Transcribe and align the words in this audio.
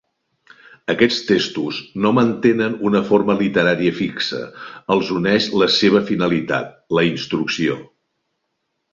Aquests 0.91 1.17
textos 1.25 1.81
no 2.05 2.11
mantenen 2.19 2.77
una 2.91 3.01
forma 3.09 3.35
literària 3.41 3.95
fixa, 3.99 4.39
els 4.95 5.11
uneix 5.17 5.49
la 5.63 5.67
seva 5.77 6.01
finalitat: 6.09 6.73
la 7.01 7.05
instrucció. 7.09 7.77